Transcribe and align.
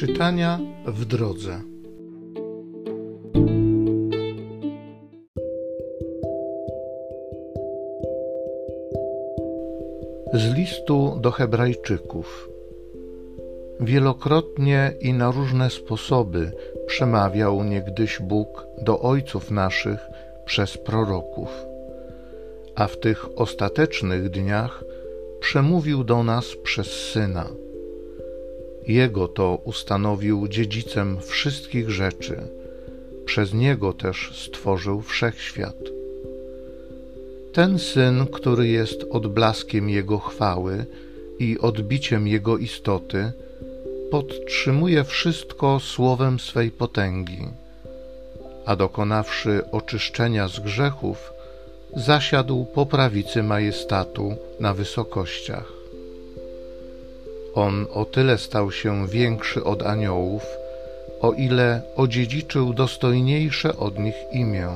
Czytania 0.00 0.58
w 0.86 1.04
drodze. 1.04 1.60
Z 10.32 10.54
listu 10.54 11.18
do 11.20 11.30
Hebrajczyków. 11.30 12.48
Wielokrotnie 13.80 14.94
i 15.00 15.12
na 15.12 15.30
różne 15.30 15.70
sposoby 15.70 16.52
przemawiał 16.86 17.64
niegdyś 17.64 18.18
Bóg 18.20 18.66
do 18.82 19.00
ojców 19.00 19.50
naszych 19.50 20.00
przez 20.44 20.78
proroków, 20.78 21.48
a 22.74 22.86
w 22.86 23.00
tych 23.00 23.38
ostatecznych 23.38 24.28
dniach 24.28 24.84
przemówił 25.40 26.04
do 26.04 26.22
nas 26.22 26.56
przez 26.62 26.86
Syna 26.86 27.46
jego 28.86 29.28
to 29.28 29.58
ustanowił 29.64 30.48
dziedzicem 30.48 31.20
wszystkich 31.20 31.90
rzeczy, 31.90 32.36
przez 33.24 33.54
Niego 33.54 33.92
też 33.92 34.32
stworzył 34.34 35.02
wszechświat. 35.02 35.76
Ten 37.52 37.78
Syn, 37.78 38.26
który 38.26 38.68
jest 38.68 39.04
odblaskiem 39.10 39.90
Jego 39.90 40.18
chwały 40.18 40.86
i 41.38 41.58
odbiciem 41.58 42.28
Jego 42.28 42.58
istoty, 42.58 43.32
podtrzymuje 44.10 45.04
wszystko 45.04 45.80
słowem 45.80 46.40
swej 46.40 46.70
potęgi, 46.70 47.48
a 48.66 48.76
dokonawszy 48.76 49.70
oczyszczenia 49.72 50.48
z 50.48 50.60
grzechów, 50.60 51.32
zasiadł 51.96 52.64
po 52.64 52.86
prawicy 52.86 53.42
majestatu 53.42 54.34
na 54.60 54.74
wysokościach. 54.74 55.79
On 57.54 57.86
o 57.92 58.04
tyle 58.04 58.38
stał 58.38 58.72
się 58.72 59.06
większy 59.08 59.64
od 59.64 59.82
aniołów, 59.82 60.42
o 61.20 61.32
ile 61.32 61.82
odziedziczył 61.96 62.74
dostojniejsze 62.74 63.76
od 63.76 63.98
nich 63.98 64.14
imię. 64.32 64.68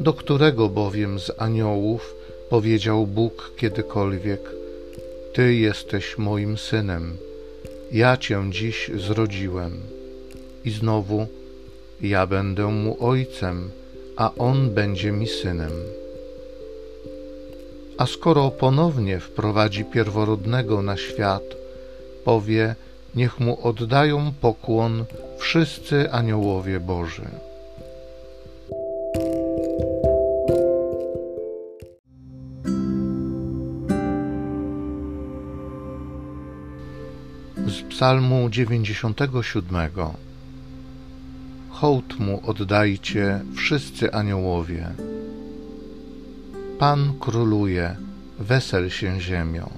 Do 0.00 0.12
którego 0.12 0.68
bowiem 0.68 1.20
z 1.20 1.30
aniołów 1.38 2.14
powiedział 2.50 3.06
Bóg 3.06 3.52
kiedykolwiek: 3.56 4.40
Ty 5.32 5.54
jesteś 5.54 6.18
moim 6.18 6.58
synem, 6.58 7.16
ja 7.92 8.16
cię 8.16 8.44
dziś 8.50 8.90
zrodziłem. 8.94 9.80
I 10.64 10.70
znowu: 10.70 11.26
Ja 12.00 12.26
będę 12.26 12.66
mu 12.66 12.96
ojcem, 13.00 13.70
a 14.16 14.34
on 14.38 14.70
będzie 14.70 15.12
mi 15.12 15.26
synem. 15.26 15.72
A 18.00 18.06
skoro 18.06 18.50
ponownie 18.50 19.20
wprowadzi 19.20 19.84
pierworodnego 19.84 20.82
na 20.82 20.96
świat, 20.96 21.42
powie: 22.24 22.74
Niech 23.14 23.40
mu 23.40 23.66
oddają 23.66 24.32
pokłon 24.40 25.04
wszyscy 25.38 26.12
aniołowie 26.12 26.80
Boży. 26.80 27.22
Z 37.66 37.82
Psalmu 37.88 38.50
97 38.50 39.90
Hołd 41.70 42.18
mu 42.18 42.40
oddajcie 42.46 43.40
wszyscy 43.56 44.12
aniołowie. 44.12 44.88
Pan 46.80 47.14
króluje, 47.18 47.96
wesel 48.38 48.90
się 48.90 49.20
ziemią. 49.20 49.70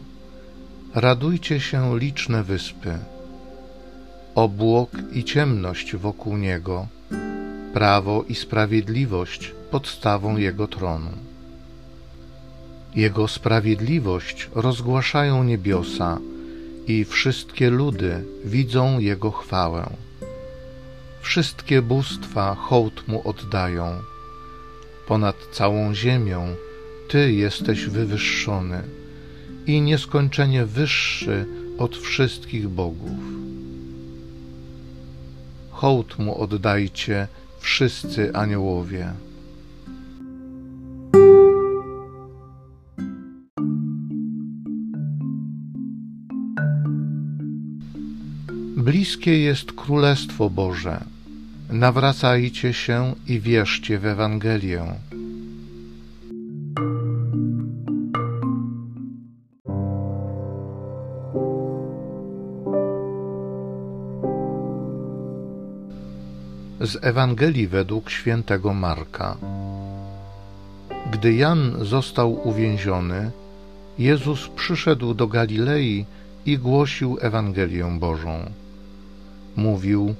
Radujcie 0.94 1.60
się 1.60 1.98
liczne 1.98 2.44
wyspy. 2.44 2.98
Obłok 4.34 4.90
i 5.12 5.24
ciemność 5.24 5.96
wokół 5.96 6.36
niego, 6.36 6.86
prawo 7.74 8.24
i 8.28 8.34
sprawiedliwość 8.34 9.52
podstawą 9.70 10.36
jego 10.36 10.66
tronu. 10.66 11.10
Jego 12.94 13.28
sprawiedliwość 13.28 14.50
rozgłaszają 14.54 15.44
niebiosa 15.44 16.18
i 16.86 17.04
wszystkie 17.04 17.70
ludy 17.70 18.24
widzą 18.44 18.98
jego 18.98 19.30
chwałę. 19.30 19.90
Wszystkie 21.20 21.82
bóstwa 21.82 22.54
hołd 22.54 23.08
mu 23.08 23.28
oddają. 23.28 23.98
Ponad 25.06 25.36
całą 25.52 25.94
ziemią 25.94 26.54
ty 27.12 27.32
jesteś 27.32 27.84
wywyższony 27.84 28.82
i 29.66 29.80
nieskończenie 29.80 30.66
wyższy 30.66 31.46
od 31.78 31.96
wszystkich 31.96 32.68
bogów. 32.68 33.18
Hołd 35.70 36.18
mu 36.18 36.40
oddajcie 36.40 37.28
wszyscy 37.60 38.34
aniołowie. 38.34 39.12
Bliskie 48.76 49.38
jest 49.38 49.72
Królestwo 49.72 50.50
Boże. 50.50 51.04
Nawracajcie 51.70 52.72
się 52.72 53.14
i 53.28 53.40
wierzcie 53.40 53.98
w 53.98 54.06
Ewangelię. 54.06 54.84
Z 66.82 67.04
Ewangelii 67.04 67.68
według 67.68 68.10
świętego 68.10 68.74
Marka. 68.74 69.36
Gdy 71.12 71.34
Jan 71.34 71.84
został 71.84 72.48
uwięziony, 72.48 73.30
Jezus 73.98 74.48
przyszedł 74.48 75.14
do 75.14 75.26
Galilei 75.26 76.04
i 76.46 76.58
głosił 76.58 77.18
Ewangelię 77.20 77.96
Bożą. 78.00 78.50
Mówił: 79.56 80.14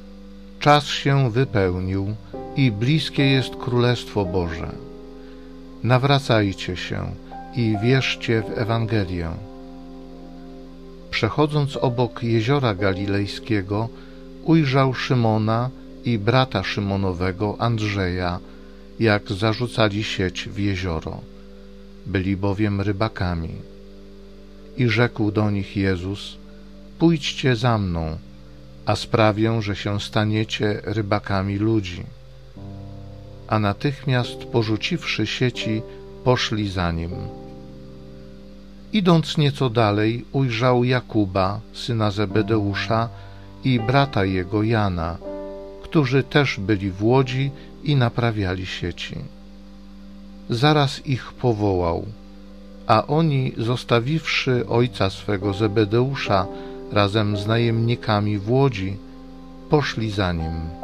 Czas 0.61 0.85
się 0.87 1.31
wypełnił 1.31 2.15
i 2.57 2.73
bliskie 2.73 3.25
jest 3.25 3.57
Królestwo 3.57 4.25
Boże. 4.25 4.73
Nawracajcie 5.83 6.77
się 6.77 7.11
i 7.57 7.77
wierzcie 7.83 8.43
w 8.43 8.59
Ewangelię. 8.59 9.31
Przechodząc 11.11 11.77
obok 11.77 12.23
jeziora 12.23 12.75
galilejskiego, 12.75 13.89
ujrzał 14.45 14.95
Szymona 14.95 15.71
i 16.05 16.19
brata 16.19 16.63
Szymonowego 16.63 17.57
Andrzeja, 17.59 18.39
jak 19.01 19.33
zarzucali 19.33 20.05
sieć 20.05 20.49
w 20.49 20.59
jezioro. 20.59 21.21
Byli 22.07 22.37
bowiem 22.37 22.81
rybakami. 22.81 23.55
I 24.77 24.89
rzekł 24.89 25.31
do 25.31 25.51
nich 25.51 25.77
Jezus: 25.77 26.37
Pójdźcie 26.99 27.57
za 27.57 27.79
mną, 27.79 28.19
a 28.87 28.97
sprawię, 28.97 29.63
że 29.63 29.77
się 29.77 30.01
staniecie 30.01 30.81
rybakami 30.85 31.57
ludzi. 31.57 32.03
A 33.49 33.59
natychmiast 33.59 34.45
porzuciwszy 34.45 35.27
sieci, 35.27 35.83
poszli 36.25 36.71
za 36.71 36.93
nim. 36.93 37.11
Idąc 38.93 39.39
nieco 39.39 39.71
dalej, 39.71 40.25
ujrzał 40.33 40.85
Jakuba, 40.85 41.61
syna 41.73 42.11
Zebedeusza, 42.11 43.09
i 43.65 43.81
brata 43.81 44.25
jego 44.25 44.63
Jana, 44.63 45.19
którzy 45.93 46.23
też 46.23 46.61
byli 46.61 46.91
w 46.91 47.05
łodzi 47.05 47.51
i 47.85 47.97
naprawiali 47.97 48.67
sieci. 48.67 49.17
Zaraz 50.51 51.07
ich 51.07 51.33
powołał, 51.33 52.07
a 52.87 53.07
oni, 53.07 53.53
zostawiwszy 53.59 54.67
ojca 54.69 55.11
swego 55.11 55.55
Zebedeusza 55.55 56.47
razem 56.93 57.37
z 57.37 57.47
najemnikami 57.47 58.39
w 58.39 58.51
łodzi, 58.51 58.97
poszli 59.71 60.11
za 60.11 60.33
nim. 60.33 60.82